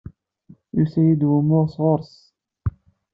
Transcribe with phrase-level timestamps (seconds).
[0.75, 2.15] Yusa-iyi-d wumuɣ sɣur-s.